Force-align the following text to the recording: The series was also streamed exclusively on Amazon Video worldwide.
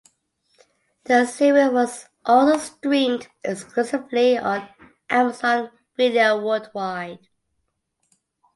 The 1.03 1.27
series 1.27 1.69
was 1.69 2.07
also 2.25 2.57
streamed 2.57 3.27
exclusively 3.43 4.35
on 4.35 4.67
Amazon 5.11 5.69
Video 5.95 6.43
worldwide. 6.43 7.19